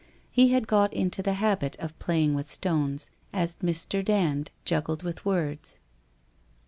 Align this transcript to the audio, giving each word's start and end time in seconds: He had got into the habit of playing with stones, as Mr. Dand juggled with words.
He 0.31 0.47
had 0.51 0.67
got 0.67 0.91
into 0.95 1.21
the 1.21 1.33
habit 1.35 1.75
of 1.77 1.99
playing 1.99 2.33
with 2.33 2.49
stones, 2.49 3.11
as 3.31 3.57
Mr. 3.57 4.03
Dand 4.03 4.49
juggled 4.65 5.03
with 5.03 5.23
words. 5.25 5.77